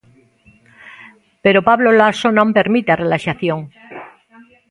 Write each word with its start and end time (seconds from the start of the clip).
Pero 1.43 1.65
Pablo 1.69 1.89
Laso 1.99 2.27
non 2.37 2.55
permite 2.57 2.89
a 2.91 2.99
relaxación. 3.03 3.59